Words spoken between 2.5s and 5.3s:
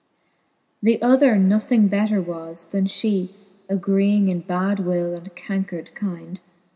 then fhee; Agreeing in bad will